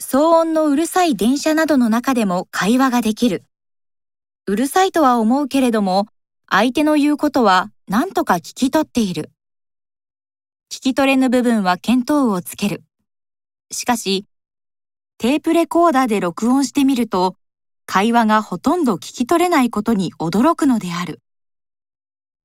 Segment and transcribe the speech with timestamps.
[0.00, 3.44] 騒音のうるさい電車などの中でも会話ができる。
[4.46, 6.06] うるさいとは思うけれども、
[6.48, 9.30] 相手の言うことは何とか聞き取っている。
[10.72, 12.82] 聞き取れぬ部分は見当をつける。
[13.70, 14.24] しかし、
[15.18, 17.36] テープレコーダーで録音してみると、
[17.84, 21.20] 会話がほとんど聞き取れないことに驚くのである。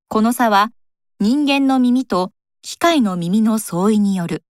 [0.10, 0.72] この差は
[1.22, 4.44] 人間の耳と機械の耳の相違による。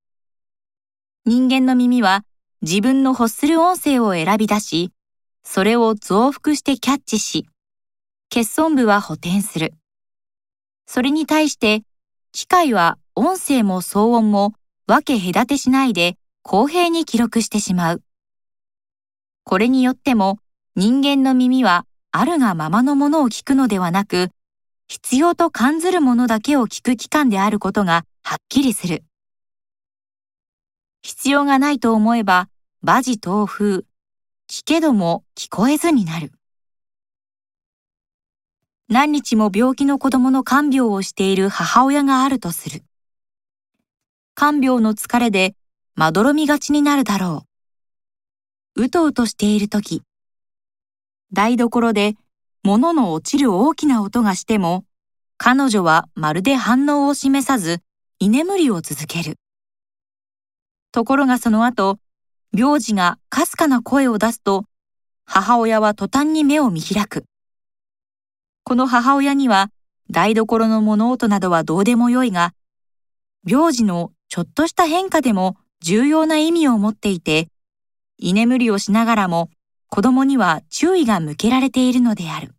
[1.26, 2.26] 人間の耳は
[2.66, 4.92] 自分の欲する音声を選び出し、
[5.44, 7.48] それを増幅してキャッチし、
[8.34, 9.76] 欠損部は補填する。
[10.88, 11.84] それに対して、
[12.32, 14.56] 機械は音声も騒音も
[14.88, 18.02] 分け隔てしないで公平に記録してしまう。
[19.44, 20.40] これによっても
[20.76, 24.32] 人間の耳はあるがままのものを聞くのではなく、
[24.88, 29.04] 必要と感ずるものだけを聞く機関であることがはっきりする。
[31.04, 32.50] 必要がないと思えば、
[32.88, 33.78] 馬事東風、
[34.48, 36.32] 聞けども聞こえずになる。
[38.88, 42.84] 何日も病気の子供の看病をしている母親があるとする。
[44.36, 45.56] 看病の疲れで
[45.96, 47.48] まどろみがちになるだろ
[48.76, 48.84] う。
[48.84, 50.04] うとうとしているとき、
[51.34, 52.14] 台所で
[52.62, 54.86] 物の落ちる大きな音がしても、
[55.38, 57.82] 彼女はまるで反応を示さず、
[58.20, 59.40] 居眠りを続ける。
[60.92, 61.98] ところがその後、
[62.58, 64.66] 病児がかすかな声を出すと、
[65.26, 67.26] 母親は途端に目を見開く。
[68.64, 69.72] この母親には、
[70.10, 72.54] 台所の物音などはどうでもよいが、
[73.46, 77.50] 病児のちょっとした変化でも重要な意味を持っていて、
[78.18, 79.50] 居眠りをしながらも
[79.90, 82.56] 子供には注意が向けられているのである。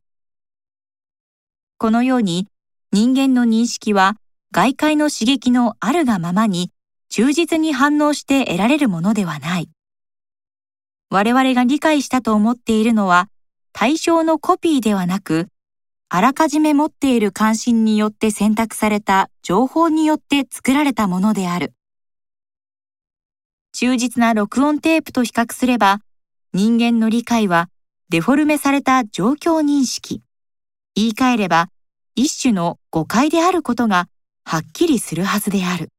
[1.79, 2.49] このように
[2.93, 4.17] 人間の認識は
[4.53, 6.71] 外界の刺激のあるがままに
[7.09, 9.71] 忠実に反応して得られるものではない。
[11.11, 13.29] 我々が理解したと思っているのは
[13.73, 15.49] 対象のコピーではなく、
[16.09, 21.75] あらかじめ持っている関心によって選択された情報によって作られたものである。
[23.73, 26.01] 忠実な録音テープと比較すれば、
[26.55, 27.69] 人間の理解は
[28.09, 30.23] デフォルメされた状況認識。
[30.95, 31.69] 言い換えれば、
[32.15, 34.09] 一種の誤解であることが
[34.45, 35.91] はっきりするはずである。